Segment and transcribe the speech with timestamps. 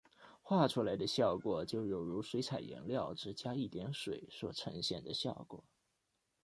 [0.41, 5.63] 画出来的效果就有如水彩颜料只加一点水所呈现的效果。